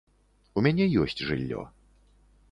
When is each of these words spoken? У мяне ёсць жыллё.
У 0.61 0.63
мяне 0.67 0.87
ёсць 1.01 1.21
жыллё. 1.29 1.61